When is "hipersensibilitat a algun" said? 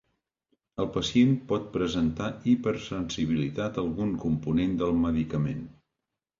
2.55-4.17